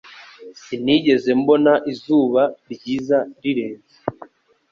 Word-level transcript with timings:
Sinigeze 0.61 1.29
mbona 1.41 1.73
izuba 1.91 2.41
ryiza 2.73 3.17
rirenze. 3.41 3.97